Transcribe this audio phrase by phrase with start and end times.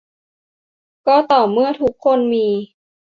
[1.07, 2.47] ก็ต่อเมื่อทุกคนมี